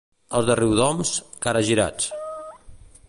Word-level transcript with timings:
Els 0.37 0.47
de 0.47 0.55
Riudoms, 0.59 1.11
caragirats. 1.47 2.09